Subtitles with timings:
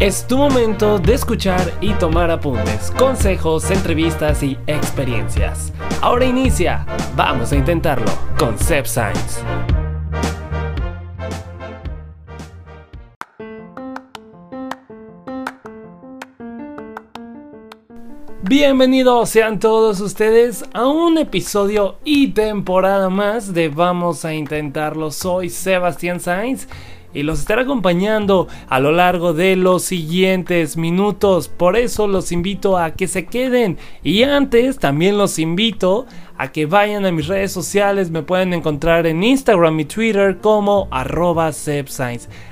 [0.00, 5.74] Es tu momento de escuchar y tomar apuntes, consejos, entrevistas y experiencias.
[6.00, 9.42] Ahora inicia, vamos a intentarlo con Sep Science.
[18.42, 25.10] Bienvenidos sean todos ustedes a un episodio y temporada más de Vamos a Intentarlo.
[25.10, 26.66] Soy Sebastián Sainz
[27.12, 31.48] y los estaré acompañando a lo largo de los siguientes minutos.
[31.48, 33.78] Por eso los invito a que se queden.
[34.02, 36.06] Y antes también los invito
[36.40, 38.10] a que vayan a mis redes sociales.
[38.10, 41.50] Me pueden encontrar en Instagram y Twitter como arroba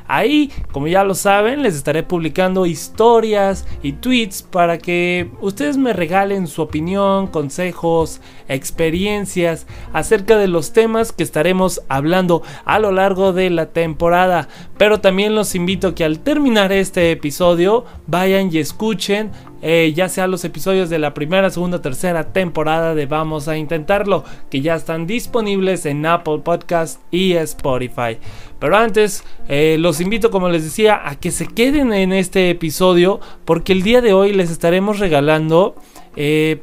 [0.06, 5.95] Ahí, como ya lo saben, les estaré publicando historias y tweets para que ustedes me
[5.95, 13.33] regalen su opinión, consejos, experiencias acerca de los temas que estaremos hablando a lo largo
[13.33, 14.48] de la temporada.
[14.77, 19.30] Pero también los invito a que al terminar este episodio vayan y escuchen
[19.61, 24.25] eh, ya sea los episodios de la primera, segunda, tercera temporada de Vamos a Intentarlo,
[24.51, 28.19] que ya están disponibles en Apple Podcast y Spotify.
[28.59, 33.20] Pero antes, eh, los invito, como les decía, a que se queden en este episodio,
[33.45, 35.75] porque el día de hoy les estaremos regalando...
[36.17, 36.62] Eh,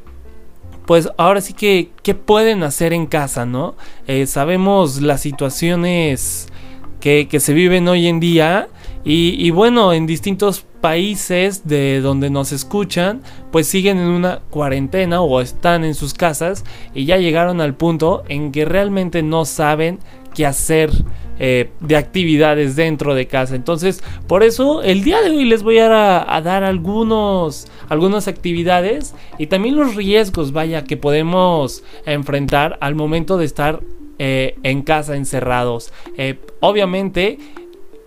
[0.86, 3.74] pues ahora sí que, ¿qué pueden hacer en casa, no?
[4.28, 6.48] sabemos las situaciones
[7.00, 8.68] que, que, se viven hoy en día
[9.08, 15.42] y, bueno, en distintos países de donde nos escuchan, pues siguen en una cuarentena o
[15.42, 19.98] están en sus casas y ya llegaron al punto en que realmente no saben
[20.36, 20.92] qué hacer
[21.40, 23.56] eh, de actividades dentro de casa.
[23.56, 29.48] Entonces, por eso el día de hoy les voy a, dar algunos, algunas actividades y
[29.48, 33.82] también los riesgos, vaya, que podemos enfrentar al momento de estar
[34.20, 35.92] eh, en casa encerrados.
[36.16, 37.40] Eh, obviamente,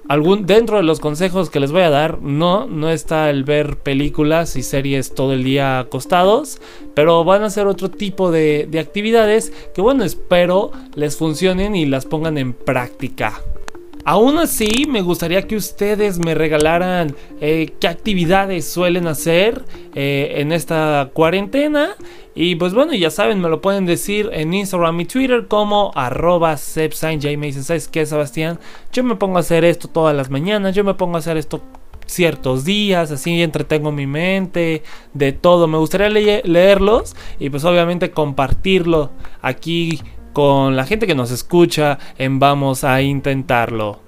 [0.08, 3.76] Algún, dentro de los consejos que les voy a dar, no, no está el ver
[3.76, 6.62] películas y series todo el día acostados,
[6.94, 11.84] pero van a ser otro tipo de, de actividades que bueno, espero les funcionen y
[11.84, 13.42] las pongan en práctica.
[14.08, 20.50] Aún así, me gustaría que ustedes me regalaran eh, qué actividades suelen hacer eh, en
[20.50, 21.90] esta cuarentena.
[22.34, 26.56] Y pues bueno, ya saben, me lo pueden decir en Instagram y Twitter como arroba
[26.56, 28.58] me dicen, ¿sabes qué, Sebastián?
[28.94, 31.60] Yo me pongo a hacer esto todas las mañanas, yo me pongo a hacer esto
[32.06, 35.68] ciertos días, así entretengo mi mente, de todo.
[35.68, 39.10] Me gustaría leerlos y pues obviamente compartirlo
[39.42, 40.00] aquí
[40.38, 43.98] con la gente que nos escucha en Vamos a Intentarlo.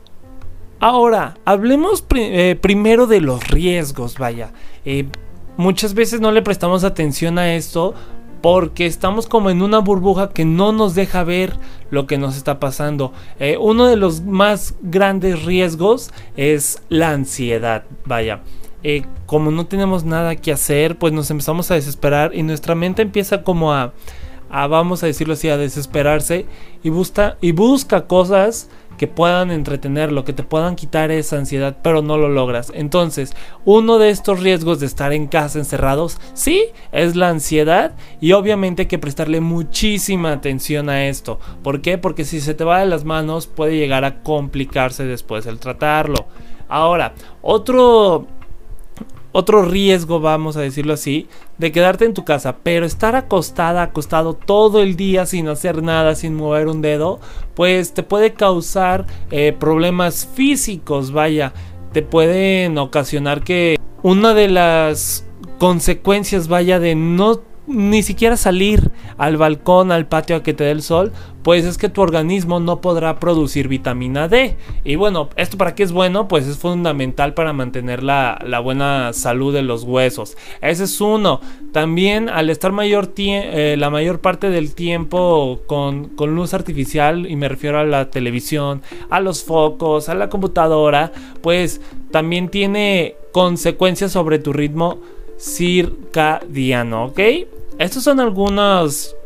[0.79, 4.53] Ahora, hablemos eh, primero de los riesgos, vaya.
[4.85, 5.07] Eh,
[5.57, 7.95] muchas veces no le prestamos atención a esto
[8.43, 11.57] porque estamos como en una burbuja que no nos deja ver
[11.91, 13.13] lo que nos está pasando.
[13.41, 18.43] Eh, uno de los más grandes riesgos es la ansiedad, vaya.
[19.27, 23.43] como no tenemos nada que hacer, pues nos empezamos a desesperar y nuestra mente empieza
[23.43, 23.95] como a
[24.51, 26.47] vamos a decirlo así, a desesperarse
[26.83, 28.69] y busca, y busca cosas
[29.01, 32.71] que puedan entretenerlo, que te puedan quitar esa ansiedad, pero no lo logras.
[32.75, 33.35] Entonces,
[33.65, 38.83] uno de estos riesgos de estar en casa encerrados, sí, es la ansiedad y obviamente
[38.83, 41.39] hay que prestarle muchísima atención a esto.
[41.63, 41.97] ¿Por qué?
[41.97, 46.27] Porque si se te va de las manos puede llegar a complicarse después el tratarlo.
[46.69, 48.27] Ahora, otro
[49.33, 54.35] otro riesgo, vamos a decirlo así, de quedarte en tu casa, pero estar acostada, acostado
[54.35, 57.21] todo el día sin hacer nada, sin mover un dedo,
[57.55, 61.53] pues te puede causar eh, problemas físicos, vaya,
[61.93, 65.27] te pueden ocasionar que una de las
[65.59, 70.73] consecuencias, vaya, de no ni siquiera salir al balcón, al patio a que te dé
[70.73, 74.57] el sol, pues es que tu organismo no podrá producir vitamina D.
[74.85, 76.29] Y bueno, ¿esto para qué es bueno?
[76.29, 80.37] Pues es fundamental para mantener la, buena salud de los huesos.
[80.61, 81.41] Ese es uno.
[81.73, 87.37] También al estar mayor eh, la mayor parte del tiempo con, con luz artificial, y
[87.37, 91.13] me refiero a la televisión, a los focos, a la computadora,
[91.43, 91.81] pues
[92.11, 94.99] también tiene consecuencias sobre tu ritmo
[95.39, 97.21] circadiano, ¿ok?
[97.81, 99.17] Estos son algunos,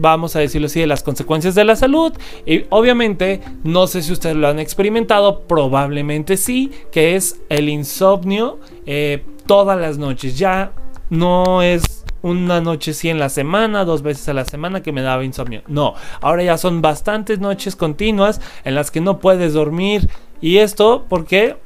[0.00, 2.12] vamos a decirlo así, de las consecuencias de la salud.
[2.44, 8.58] Y obviamente, no sé si ustedes lo han experimentado, probablemente sí, que es el insomnio
[8.84, 10.36] eh, todas las noches.
[10.36, 10.72] Ya
[11.08, 15.02] no es una noche sí en la semana, dos veces a la semana que me
[15.02, 15.62] daba insomnio.
[15.68, 20.10] No, ahora ya son bastantes noches continuas en las que no puedes dormir.
[20.40, 21.58] Y esto, ¿por qué?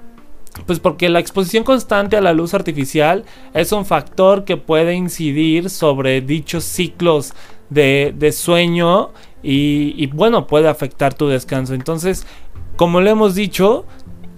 [0.66, 5.68] Pues porque la exposición constante a la luz artificial es un factor que puede incidir
[5.68, 7.34] sobre dichos ciclos
[7.70, 9.10] de, sueño
[9.42, 11.74] y, bueno, puede afectar tu descanso.
[11.74, 12.26] Entonces,
[12.76, 13.84] como le hemos dicho,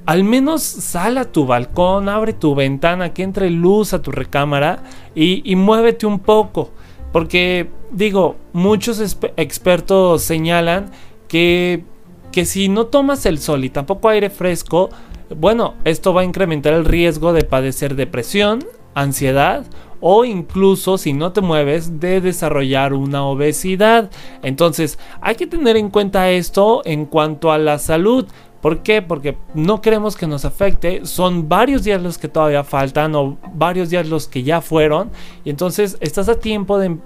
[0.06, 4.82] al menos sal a tu balcón, abre tu ventana, que entre luz a tu recámara
[5.14, 6.70] y, muévete un poco.
[7.12, 9.00] Porque digo, muchos
[9.36, 10.90] expertos señalan
[11.28, 11.84] que,
[12.32, 14.90] que si no tomas el sol y tampoco aire fresco,
[15.34, 18.60] bueno, esto va a incrementar el riesgo de padecer depresión,
[18.94, 19.64] ansiedad
[20.00, 24.10] o incluso si no te mueves de desarrollar una obesidad.
[24.42, 28.26] Entonces hay que tener en cuenta esto en cuanto a la salud.
[28.60, 29.02] ¿Por qué?
[29.02, 31.06] Porque no queremos que nos afecte.
[31.06, 35.10] Son varios días los que todavía faltan o varios días los que ya fueron.
[35.44, 36.96] Y entonces estás a tiempo de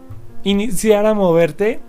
[0.44, 1.81] iniciar a moverte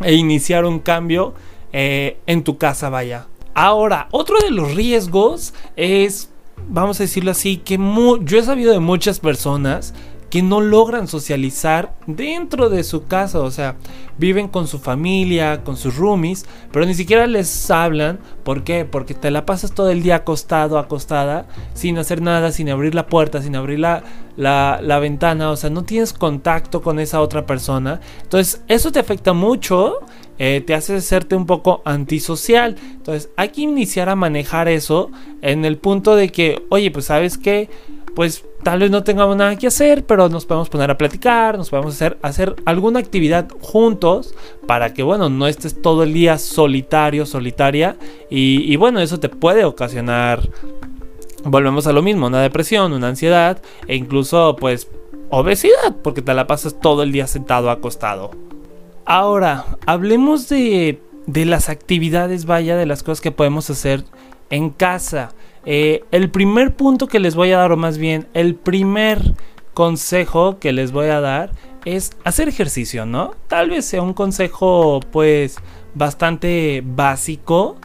[0.00, 1.34] e iniciar un cambio
[1.72, 3.26] eh, en tu casa, vaya.
[3.58, 6.28] Ahora, otro de los riesgos es,
[6.68, 7.78] vamos a decirlo así, que
[8.20, 9.94] yo he sabido de muchas personas
[10.28, 13.76] que no logran socializar dentro de su casa, o sea,
[14.18, 18.18] viven con su familia, con sus roomies, pero ni siquiera les hablan.
[18.44, 18.84] ¿Por qué?
[18.84, 23.06] Porque te la pasas todo el día acostado, acostada, sin hacer nada, sin abrir la
[23.06, 24.02] puerta, sin abrir la,
[25.00, 28.00] ventana, o sea, no tienes contacto con esa otra persona.
[28.22, 30.00] Entonces, eso te afecta mucho,
[30.38, 32.76] eh, te hace hacerte un poco antisocial.
[32.92, 35.10] Entonces, hay que iniciar a manejar eso
[35.42, 37.68] en el punto de que, oye, pues sabes que,
[38.14, 41.70] pues tal vez no tengamos nada que hacer, pero nos podemos poner a platicar, nos
[41.70, 44.34] podemos hacer, hacer alguna actividad juntos
[44.66, 47.96] para que, bueno, no estés todo el día solitario, solitaria.
[48.30, 50.48] Y, bueno, eso te puede ocasionar,
[51.44, 54.88] volvemos a lo mismo, una depresión, una ansiedad e incluso pues
[55.30, 58.30] obesidad, porque te la pasas todo el día sentado acostado.
[59.06, 64.04] Ahora, hablemos de, de las actividades, vaya, de las cosas que podemos hacer
[64.50, 65.30] en casa.
[65.64, 69.34] Eh, el primer punto que les voy a dar, o más bien el primer
[69.74, 71.52] consejo que les voy a dar
[71.84, 73.34] es hacer ejercicio, ¿no?
[73.46, 75.56] Tal vez sea un consejo pues
[75.94, 77.76] bastante básico,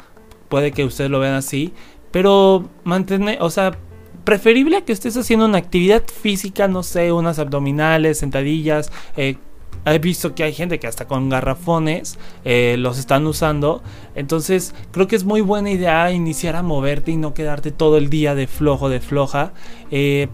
[0.50, 1.72] puede que ustedes lo vean así,
[2.10, 3.78] pero mantener, o sea,
[4.24, 9.38] preferible que estés haciendo una actividad física, no sé, unas abdominales, sentadillas, eh,
[9.86, 13.82] He visto que hay gente que hasta con garrafones eh, los están usando.
[14.14, 18.10] Entonces creo que es muy buena idea iniciar a moverte y no quedarte todo el
[18.10, 19.54] día de flojo, de floja.
[19.90, 20.28] Eh,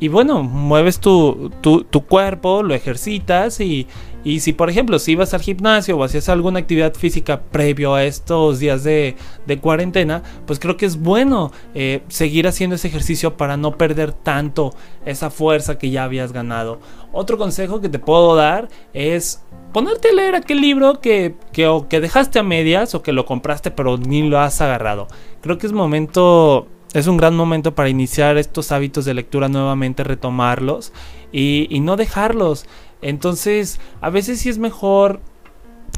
[0.00, 3.86] y bueno, mueves tu, tu, cuerpo, lo ejercitas y,
[4.24, 8.04] y, si por ejemplo si ibas al gimnasio o hacías alguna actividad física previo a
[8.04, 9.16] estos días de,
[9.46, 14.12] de cuarentena, pues creo que es bueno eh, seguir haciendo ese ejercicio para no perder
[14.12, 14.74] tanto
[15.06, 16.80] esa fuerza que ya habías ganado.
[17.12, 19.42] Otro consejo que te puedo dar es
[19.72, 23.24] ponerte a leer aquel libro que, que, o que dejaste a medias o que lo
[23.24, 25.06] compraste pero ni lo has agarrado.
[25.40, 30.04] Creo que es momento es un gran momento para iniciar estos hábitos de lectura nuevamente,
[30.04, 30.92] retomarlos
[31.32, 32.66] y, no dejarlos.
[33.02, 35.20] Entonces, a veces sí es mejor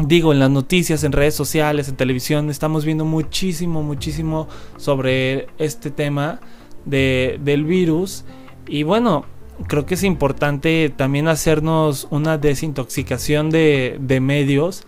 [0.00, 4.46] digo, en las noticias, en redes sociales, en televisión, estamos viendo muchísimo, muchísimo
[4.76, 6.40] sobre este tema
[6.84, 8.24] de, del virus.
[8.66, 9.24] Y bueno,
[9.68, 14.84] creo que es importante también hacernos una desintoxicación de, de medios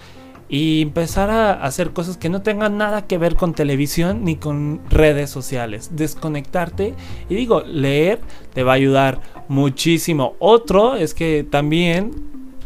[0.49, 4.81] y empezar a hacer cosas que no tengan nada que ver con televisión ni con
[4.89, 5.91] redes sociales.
[5.93, 6.95] Desconectarte
[7.29, 8.21] y digo, leer
[8.55, 10.35] te va a ayudar muchísimo.
[10.39, 12.13] Otro es que también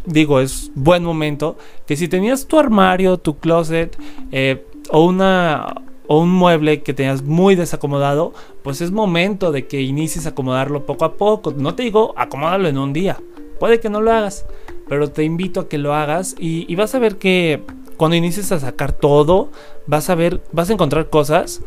[0.05, 1.57] digo, es buen momento
[1.87, 3.97] que si tenías tu armario, tu closet
[4.31, 9.81] eh, o una o un mueble que tenías muy desacomodado, pues es momento de que
[9.81, 11.53] inicies a acomodarlo poco a poco.
[11.53, 13.19] No te digo acomódalo en un día,
[13.59, 14.45] puede que no lo hagas,
[14.89, 17.63] pero te invito a que lo hagas y, vas a ver que
[17.97, 19.51] cuando inicies a sacar todo,
[19.87, 21.63] vas a ver, vas a encontrar cosas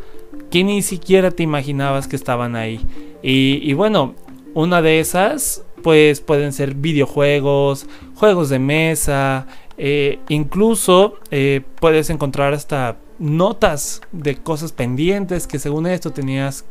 [0.50, 2.80] que ni siquiera te imaginabas que estaban ahí.
[3.22, 4.14] Y, bueno,
[4.54, 9.46] una de esas, pues pueden ser videojuegos, juegos de mesa,
[9.78, 16.64] eh, incluso eh, puedes encontrar hasta notas de cosas pendientes que según esto tenías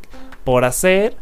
[0.44, 1.16] por hacer.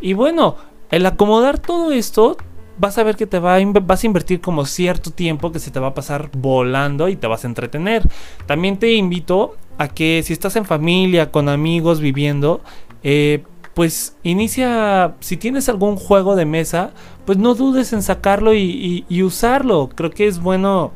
[0.00, 0.56] Y bueno,
[0.90, 2.36] el acomodar todo esto
[2.78, 5.70] vas a ver que te va a vas a invertir como cierto tiempo que se
[5.70, 8.02] te va a pasar volando y te vas a entretener.
[8.46, 12.60] También te invito a que si estás en familia, con amigos, viviendo,
[13.02, 13.42] eh,
[13.74, 16.92] pues inicia, si tienes algún juego de mesa,
[17.24, 19.88] pues no dudes en sacarlo y usarlo.
[19.94, 20.92] Creo que es bueno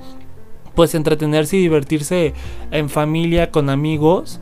[0.75, 2.33] pues entretenerse y divertirse
[2.71, 4.41] en familia, con amigos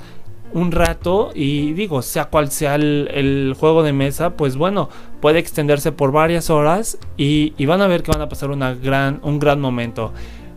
[0.52, 4.88] un rato y digo, sea cual sea el, juego de mesa, pues bueno,
[5.20, 9.20] puede extenderse por varias horas y, van a ver que van a pasar una gran,
[9.22, 10.12] un gran momento.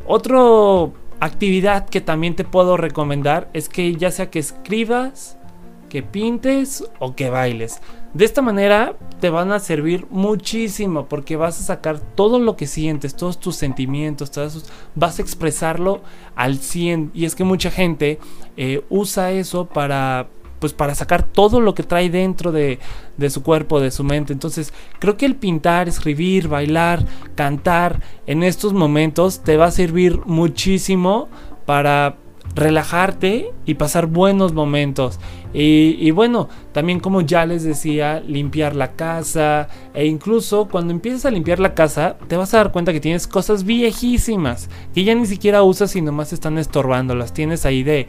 [0.05, 0.39] Otra
[1.19, 5.37] actividad que también te puedo recomendar es que ya sea que escribas,
[5.89, 7.81] que pintes o que bailes.
[8.13, 12.67] De esta manera te van a servir muchísimo porque vas a sacar todo lo que
[12.67, 14.31] sientes, todos tus sentimientos,
[14.93, 16.01] vas a expresarlo
[16.35, 17.11] al 100.
[17.15, 18.19] Y es que mucha gente
[18.55, 20.27] eh, usa eso para
[20.59, 22.79] pues para sacar todo lo que trae dentro de,
[23.17, 24.31] de su cuerpo, de su mente.
[24.31, 27.05] Entonces creo que el pintar, escribir, bailar,
[27.35, 31.27] cantar en estos momentos te va a servir muchísimo
[31.65, 32.15] para
[32.55, 35.19] relajarte y pasar buenos momentos.
[35.53, 39.67] Y, bueno, también como ya les decía, limpiar la casa.
[39.93, 43.27] E incluso cuando empieces a limpiar la casa, te vas a dar cuenta que tienes
[43.27, 47.15] cosas viejísimas que ya ni siquiera usas y nomás están estorbando.
[47.15, 48.07] Las tienes ahí de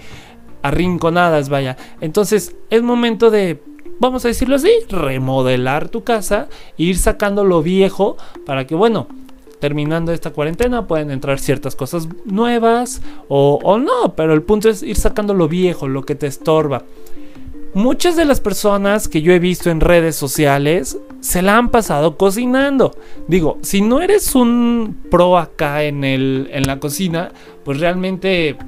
[0.63, 1.77] arrinconadas, vaya.
[2.01, 3.61] Entonces es momento de
[4.01, 9.07] vamos a decirlo así, remodelar tu casa, ir sacando lo viejo para que, bueno,
[9.65, 14.97] terminando esta cuarentena pueden entrar ciertas cosas nuevas o, no, pero el punto es ir
[14.97, 16.83] sacando lo viejo, lo que te estorba.
[17.73, 22.19] Muchas de las personas que yo he visto en redes sociales se la han pasado
[22.19, 22.95] cocinando.
[23.27, 27.33] Digo, si no eres un pro acá en, el, en la cocina,
[27.65, 28.59] pues realmente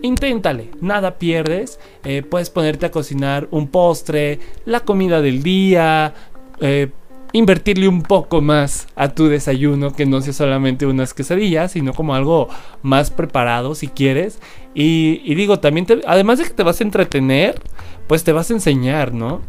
[0.00, 1.78] inténtale, nada pierdes.
[2.02, 6.14] Eh, puedes ponerte a cocinar un postre, la comida del día,
[6.62, 6.88] eh,
[7.32, 12.14] invertirle un poco más a tu desayuno, que no sea solamente unas quesadillas, sino como
[12.14, 12.48] algo
[12.82, 14.40] más preparado si quieres.
[14.74, 17.60] Y, digo, también, además de que te vas a entretener,
[18.06, 19.42] pues te vas a enseñar, ¿no?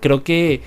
[0.00, 0.62] Creo que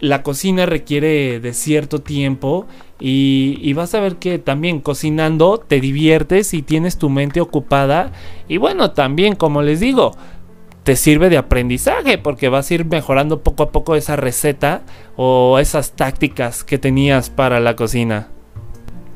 [0.00, 2.66] la cocina requiere de cierto tiempo
[2.98, 8.12] y, y, vas a ver que también cocinando te diviertes y tienes tu mente ocupada.
[8.48, 10.12] Y bueno, también como les digo,
[10.84, 14.82] te sirve de aprendizaje porque vas a ir mejorando poco a poco esa receta
[15.16, 18.28] o esas tácticas que tenías para la cocina.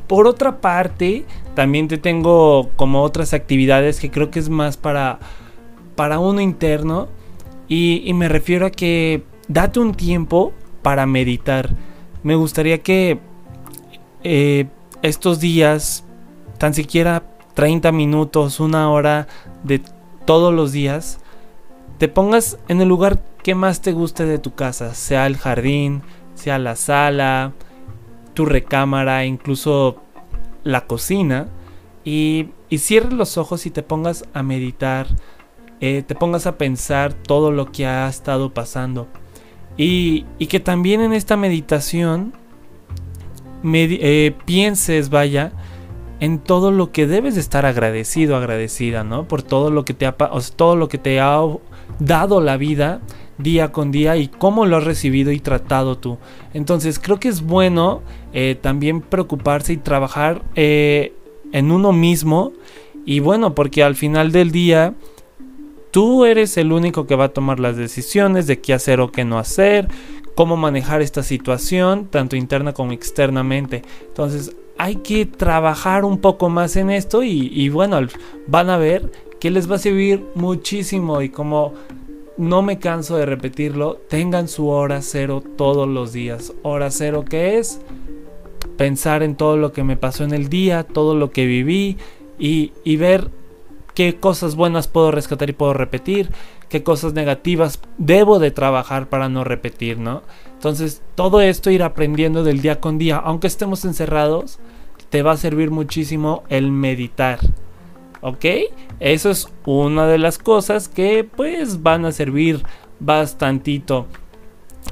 [0.07, 5.19] Por otra parte, también te tengo como otras actividades que creo que es más para,
[5.95, 7.09] para uno interno
[7.69, 11.69] y, me refiero a que date un tiempo para meditar.
[12.23, 13.19] Me gustaría que
[14.25, 14.69] eh,
[15.03, 16.05] estos días,
[16.57, 19.29] tan siquiera 30 minutos, una hora
[19.65, 19.83] de
[20.25, 21.21] todos los días,
[21.99, 26.03] te pongas en el lugar que más te guste de tu casa, sea el jardín,
[26.35, 27.53] sea la sala,
[28.35, 29.97] tu recámara, incluso
[30.63, 31.49] la cocina,
[32.05, 35.09] y, cierres los ojos y te pongas a meditar,
[35.81, 39.09] eh, te pongas a pensar todo lo que ha estado pasando.
[39.77, 42.33] Y, que también en esta meditación
[43.65, 45.53] eh, pienses, vaya,
[46.21, 49.29] en todo lo que debes de estar agradecido, agradecida, ¿no?
[49.29, 50.17] Por todo lo que te ha,
[50.57, 51.41] todo lo que te ha
[51.99, 53.01] dado la vida
[53.39, 56.19] día con día y cómo lo has recibido y tratado tú.
[56.53, 61.15] Entonces creo que es bueno eh, también preocuparse y trabajar eh,
[61.53, 62.53] en uno mismo.
[63.07, 64.95] Y bueno, porque al final del día
[65.91, 69.25] tú eres el único que va a tomar las decisiones de qué hacer o qué
[69.25, 69.89] no hacer,
[70.35, 73.83] cómo manejar esta situación, tanto interna como externamente.
[74.09, 77.99] Entonces hay que trabajar un poco más en esto y, bueno,
[78.47, 81.75] van a ver que les va a servir muchísimo y como
[82.37, 86.53] no me canso de repetirlo, tengan su hora cero todos los días.
[86.63, 87.81] Hora cero que es
[88.77, 91.97] pensar en todo lo que me pasó en el día, todo lo que viví
[92.39, 93.31] y ver
[93.99, 96.31] qué cosas buenas puedo rescatar y puedo repetir,
[96.69, 100.23] qué cosas negativas debo de trabajar para no repetir, ¿no?
[100.53, 104.61] Entonces, todo esto ir aprendiendo del día con día, aunque estemos encerrados,
[105.11, 107.41] te va a servir muchísimo el meditar.
[108.21, 108.45] ¿Ok?
[109.01, 112.63] Eso es una de las cosas que pues van a servir
[113.01, 114.07] bastantito.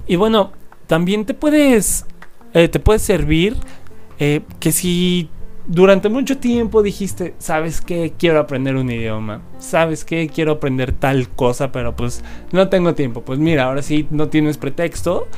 [0.09, 0.51] Y bueno,
[0.89, 2.07] también te puedes,
[2.55, 3.57] eh, te puede servir
[4.19, 5.31] eh, que si
[5.67, 8.13] durante mucho tiempo dijiste, ¿sabes qué?
[8.19, 9.43] Quiero aprender un idioma.
[9.59, 10.29] ¿Sabes qué?
[10.29, 13.23] Quiero aprender tal cosa, pero pues no tengo tiempo.
[13.23, 15.29] Pues mira, ahora sí no tienes pretexto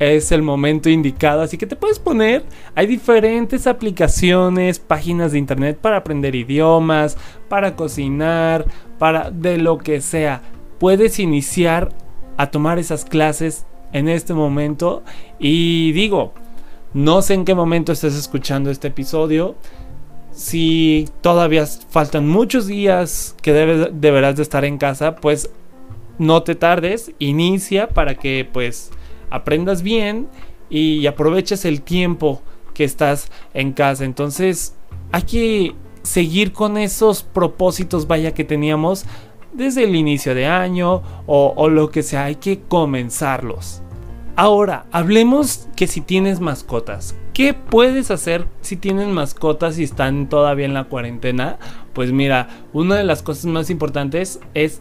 [0.00, 1.42] es el momento indicado.
[1.42, 7.16] Así que te puedes poner, hay diferentes aplicaciones, páginas de internet para aprender idiomas,
[7.48, 8.64] para cocinar,
[8.98, 10.42] para de lo que sea.
[10.80, 11.90] Puedes iniciar
[12.38, 15.04] a tomar esas clases en este momento.
[15.38, 16.32] Y digo,
[16.94, 19.54] no sé en qué momento estés escuchando este episodio.
[20.32, 25.50] Si todavía faltan muchos días que deberás de estar en casa, pues
[26.18, 28.90] no te tardes, inicia para que pues
[29.30, 30.28] aprendas bien
[30.68, 32.42] y aproveches el tiempo
[32.74, 34.04] que estás en casa.
[34.04, 34.74] Entonces
[35.12, 39.04] hay que seguir con esos propósitos, vaya que teníamos
[39.52, 43.82] desde el inicio de año o, lo que sea, hay que comenzarlos.
[44.42, 50.64] Ahora, hablemos que si tienes mascotas, ¿qué puedes hacer si tienes mascotas y están todavía
[50.64, 51.58] en la cuarentena?
[51.92, 54.80] Pues mira, una de las cosas más importantes es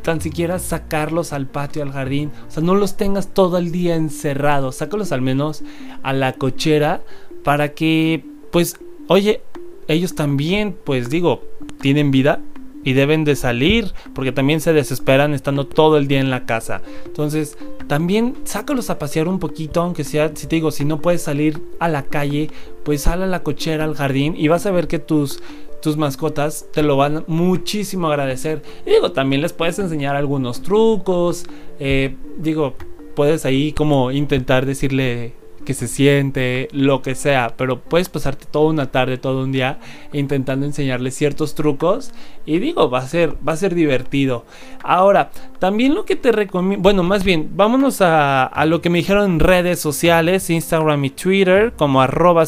[0.00, 2.32] tan siquiera sacarlos al patio, al jardín.
[2.48, 4.76] O sea, no los tengas todo el día encerrados.
[4.76, 5.62] Sácalos al menos
[6.02, 7.02] a la cochera
[7.42, 9.42] para que, pues, oye,
[9.86, 11.42] ellos también, pues digo,
[11.82, 12.40] tienen vida.
[12.84, 16.82] Y deben de salir porque también se desesperan estando todo el día en la casa.
[17.06, 21.22] Entonces, también sácalos a pasear un poquito, aunque sea, si te digo, si no puedes
[21.22, 22.50] salir a la calle,
[22.84, 25.40] pues sal a la cochera, al jardín y vas a ver que tus
[25.82, 28.62] tus mascotas te lo van muchísimo a agradecer.
[28.86, 31.44] Y digo, también les puedes enseñar algunos trucos.
[31.78, 32.72] Eh, digo,
[33.14, 35.34] puedes ahí como intentar decirle
[35.64, 39.78] que se siente, lo que sea, pero puedes pasarte toda una tarde, todo un día
[40.12, 42.12] intentando enseñarle ciertos trucos
[42.46, 44.44] y digo, va a ser va a ser divertido.
[44.82, 49.32] Ahora, también lo que te recomiendo, bueno, más bien, vámonos a, lo que me dijeron
[49.32, 52.44] en redes sociales, Instagram y Twitter, como arroba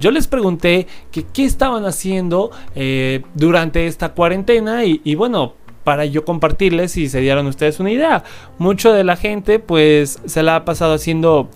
[0.00, 5.54] Yo les pregunté que qué estaban haciendo eh, durante esta cuarentena y, y bueno,
[5.86, 8.24] para yo compartirles y se dieron ustedes una idea.
[8.58, 11.48] Mucho de la gente pues se la ha pasado haciendo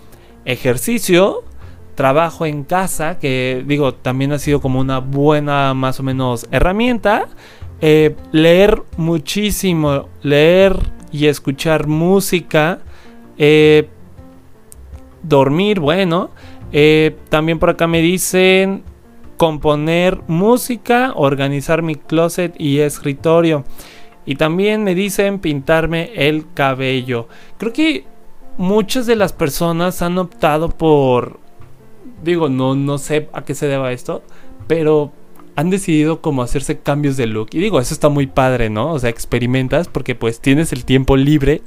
[0.44, 1.44] ejercicio,
[1.94, 7.28] trabajo en casa, que digo, también ha sido como una buena más o menos herramienta.
[7.82, 10.76] Eh, leer muchísimo, leer
[11.12, 12.80] y escuchar música.
[13.38, 13.88] Eh,
[15.22, 16.30] dormir, bueno.
[16.72, 18.82] Eh, también por acá me dicen
[19.36, 23.64] componer música, organizar mi closet y escritorio.
[24.26, 27.26] Y también me dicen pintarme el cabello.
[27.56, 28.04] Creo que
[28.60, 31.40] muchas de las personas han optado por,
[32.22, 34.22] digo, no, no sé a qué se deba esto,
[34.66, 35.12] pero
[35.56, 37.48] han decidido como hacerse cambios de look.
[37.52, 38.92] Y digo, eso está muy padre, ¿no?
[38.92, 41.62] O sea, experimentas porque pues tienes el tiempo libre.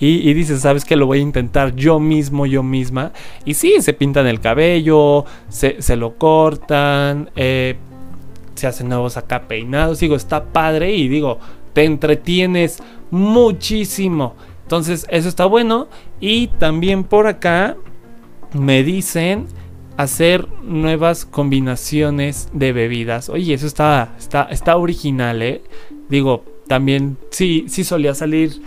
[0.00, 3.12] Y, dices, ¿sabes que Lo voy a intentar yo mismo, yo misma.
[3.44, 7.76] Y sí, se pintan el cabello, se, lo cortan, eh,
[8.56, 10.00] se hacen nuevos acá peinados.
[10.00, 11.38] Digo, está padre y digo,
[11.72, 14.34] te entretienes muchísimo.
[14.64, 15.88] Entonces, eso está bueno.
[16.26, 17.76] Y también por acá
[18.54, 19.44] me dicen
[19.98, 23.28] hacer nuevas combinaciones de bebidas.
[23.28, 25.60] Oye, eso está, está, está original, ¿eh?
[26.08, 28.62] Digo, también sí, sí solía salir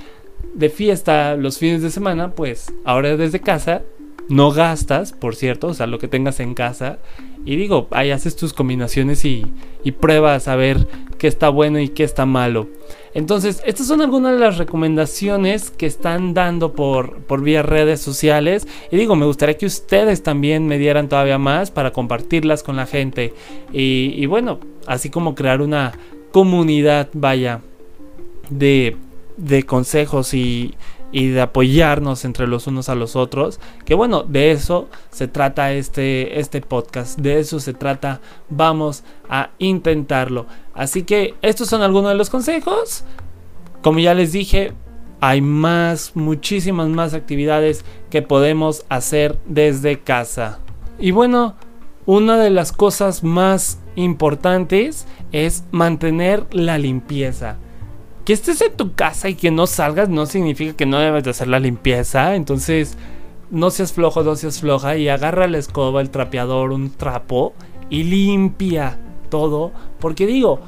[0.53, 3.81] de fiesta los fines de semana, pues ahora desde casa
[4.29, 6.99] no gastas, por cierto, o sea, lo que tengas en casa.
[7.43, 9.47] Y digo, ahí haces tus combinaciones y,
[9.83, 12.67] y pruebas a ver qué está bueno y qué está malo.
[13.17, 18.67] Entonces, estas son algunas de las recomendaciones que están dando por, por vía redes sociales.
[18.91, 22.85] Y digo, me gustaría que ustedes también me dieran todavía más para compartirlas con la
[22.85, 23.33] gente.
[23.73, 25.93] Y, y bueno, así como crear una
[26.31, 27.61] comunidad, vaya,
[28.51, 28.95] de,
[29.35, 30.75] de consejos y,
[31.11, 33.59] y de apoyarnos entre los unos a los otros.
[33.85, 39.51] Que bueno, de eso se trata este, este podcast, de eso se trata, vamos a
[39.57, 40.45] intentarlo.
[40.73, 43.03] Así que estos son algunos de los consejos.
[43.81, 44.73] Como ya les dije,
[45.21, 50.59] hay más, muchísimas más actividades que podemos hacer desde casa.
[50.99, 51.55] Y bueno,
[52.05, 57.57] una de las cosas más importantes es mantener la limpieza
[58.27, 61.29] que estés en tu casa y que no salgas no significa que no debes de
[61.29, 62.35] hacer la limpieza.
[62.35, 62.97] Entonces,
[63.49, 67.53] no seas flojo, no seas floja y agarra la escoba, el trapeador, un trapo
[67.89, 69.71] y limpia todo.
[70.01, 70.59] Porque digo,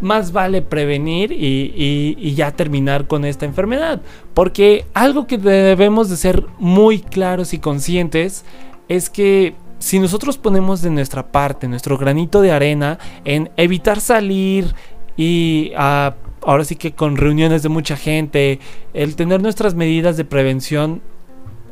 [0.00, 4.02] más vale prevenir y, ya terminar con esta enfermedad.
[4.34, 8.44] Porque algo que debemos de ser muy claros y conscientes
[8.88, 14.74] es que si nosotros ponemos de nuestra parte nuestro granito de arena en evitar salir
[15.16, 18.60] y a ahora sí que con reuniones de mucha gente,
[18.94, 21.02] el tener nuestras medidas de prevención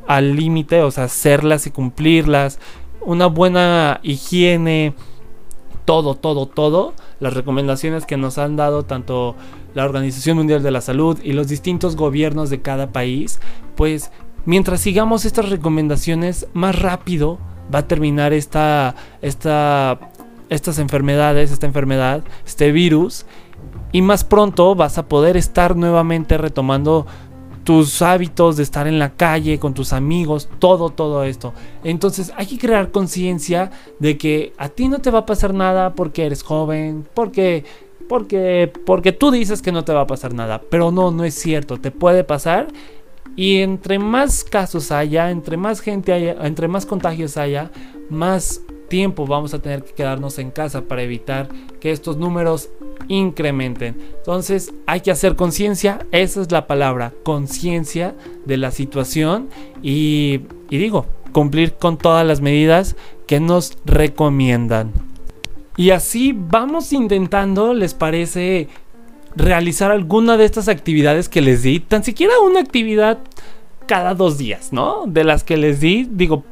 [0.08, 2.58] al límite, o sea, hacerlas y cumplirlas,
[3.00, 4.94] una buena higiene,
[5.84, 9.37] todo, todo, todo, las recomendaciones que nos han dado tanto
[9.74, 13.38] la Organización Mundial de la Salud y los distintos gobiernos de cada país,
[13.76, 14.10] pues
[14.44, 17.38] mientras sigamos estas recomendaciones, más rápido
[17.72, 20.00] va a terminar esta, esta,
[20.48, 23.24] estas enfermedades, esta enfermedad, este virus,
[23.94, 27.07] y más pronto vas a poder estar nuevamente retomando
[27.62, 31.54] tus hábitos de estar en la calle con tus amigos, todo, todo esto.
[31.85, 35.94] Entonces hay que crear conciencia de que a ti no te va a pasar nada
[35.94, 37.64] porque eres joven, porque,
[38.09, 41.35] porque, porque tú dices que no te va a pasar nada, pero no, no es
[41.35, 42.66] cierto, te puede pasar.
[43.37, 47.70] Y entre más casos haya, entre más gente haya, entre más contagios haya,
[48.11, 48.61] más
[49.26, 51.48] vamos a tener que quedarnos en casa para evitar
[51.80, 52.70] que estos números
[53.09, 53.96] incrementen.
[54.18, 59.48] Entonces hay que hacer conciencia, esa es la palabra, conciencia de la situación
[59.83, 64.92] y, y digo, cumplir con todas las medidas que nos recomiendan.
[65.76, 68.68] Y así vamos intentando, ¿les parece?
[69.37, 73.18] realizar alguna de estas actividades que les di, tan siquiera una actividad
[73.87, 75.07] cada dos días, ¿no?
[75.09, 76.44] De las que les di, digo,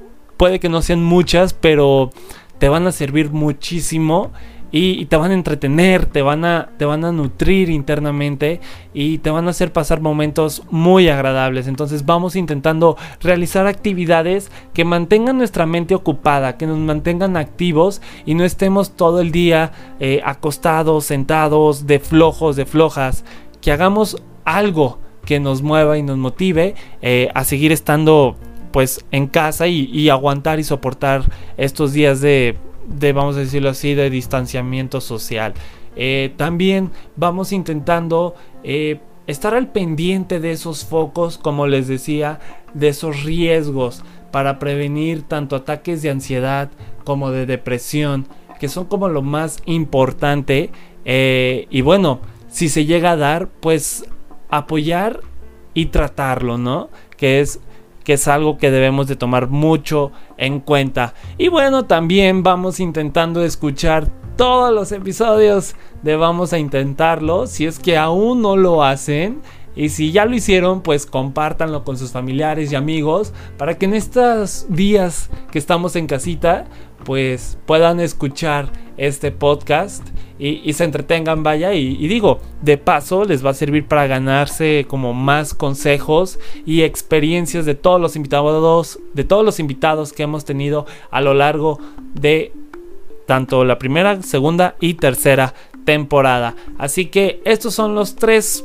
[0.42, 2.10] puede que no sean muchas, pero
[2.58, 4.32] te van a servir muchísimo
[4.72, 8.60] y, te van a entretener, te van a, te van a nutrir internamente
[8.92, 11.68] y te van a hacer pasar momentos muy agradables.
[11.68, 18.34] Entonces vamos intentando realizar actividades que mantengan nuestra mente ocupada, que nos mantengan activos y
[18.34, 23.24] no estemos todo el día eh, acostados, sentados, de flojos, de flojas,
[23.60, 28.36] que hagamos algo que nos mueva y nos motive eh, a seguir estando
[28.72, 31.24] pues en casa y aguantar y soportar
[31.56, 32.56] estos días de
[33.14, 35.54] vamos a decirlo así, de distanciamiento social.
[35.96, 42.40] Eh, también vamos intentando eh, estar al pendiente de esos focos, como les decía,
[42.74, 46.70] de esos riesgos para prevenir tanto ataques de ansiedad
[47.04, 48.26] como de depresión,
[48.58, 50.70] que son como lo más importante.
[51.04, 54.06] Eh, y bueno, si se llega a dar, pues
[54.48, 55.20] apoyar
[55.74, 56.88] y tratarlo, ¿no?
[57.16, 57.60] Que es
[58.04, 61.14] que es algo que debemos de tomar mucho en cuenta.
[61.38, 67.78] Y bueno, también vamos intentando escuchar todos los episodios de Vamos a Intentarlo, si es
[67.78, 69.40] que aún no lo hacen.
[69.74, 73.94] Y si ya lo hicieron, pues compártanlo con sus familiares y amigos para que en
[73.94, 76.66] estos días que estamos en casita,
[77.04, 80.06] pues puedan escuchar este podcast
[80.38, 81.72] y, se entretengan, vaya.
[81.72, 86.82] Y, y, digo, de paso les va a servir para ganarse como más consejos y
[86.82, 91.78] experiencias de todos los invitados, de todos los invitados que hemos tenido a lo largo
[92.14, 92.52] de
[93.26, 95.54] tanto la primera, segunda y tercera
[95.84, 96.56] temporada.
[96.76, 98.64] Así que estos son los tres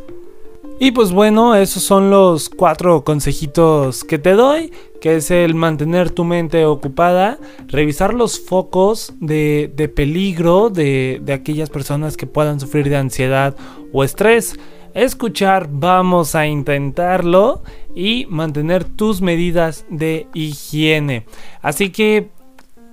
[0.80, 6.12] y pues bueno, esos son los cuatro consejitos que te doy, que es el mantener
[6.12, 12.90] tu mente ocupada, revisar los focos de, peligro de, de aquellas personas que puedan sufrir
[12.90, 13.56] de ansiedad
[13.92, 14.58] o estrés,
[14.94, 17.64] escuchar, vamos a intentarlo
[17.96, 21.26] y mantener tus medidas de higiene.
[21.62, 22.30] Así que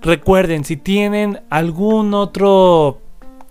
[0.03, 3.01] recuerden, si tienen algún otro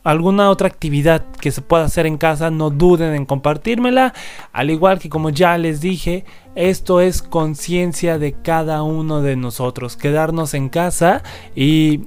[0.03, 4.13] alguna otra actividad que se pueda hacer en casa, no duden en compartírmela.
[4.51, 9.97] Al igual que como ya les dije, esto es conciencia de cada uno de nosotros.
[9.97, 11.23] Quedarnos en casa
[11.55, 12.01] y,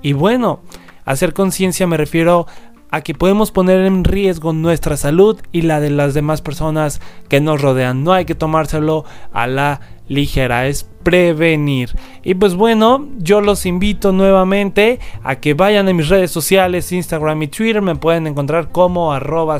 [0.00, 0.60] y bueno,
[1.04, 2.46] hacer conciencia me refiero
[2.90, 7.40] a que podemos poner en riesgo nuestra salud y la de las demás personas que
[7.40, 8.04] nos rodean.
[8.04, 11.90] No hay que tomárselo a la ligera, es prevenir.
[12.22, 17.42] Y pues bueno, yo los invito nuevamente a que vayan a mis redes sociales, Instagram
[17.42, 19.58] y Twitter, me pueden encontrar como arroba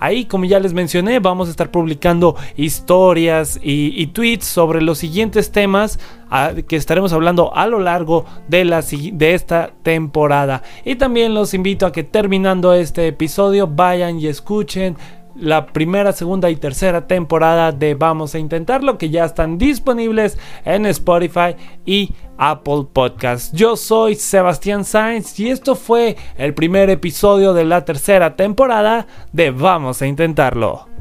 [0.00, 5.50] Ahí, como ya les mencioné, vamos a estar publicando historias y, tweets sobre los siguientes
[5.50, 5.98] temas
[6.30, 10.62] ah, que estaremos hablando a lo largo de, la, de esta temporada.
[10.84, 14.96] Y también los invito a que terminando este episodio vayan y escuchen
[15.38, 20.86] la primera, segunda y tercera temporada de Vamos a Intentarlo, que ya están disponibles en
[20.86, 23.54] Spotify y Apple Podcast.
[23.54, 29.50] Yo soy Sebastián Sainz y esto fue el primer episodio de la tercera temporada de
[29.50, 30.95] Vamos a Intentarlo.